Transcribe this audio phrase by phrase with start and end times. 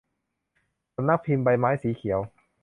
[0.95, 2.19] สำนักพิมพ์ใบไม้สีเขียว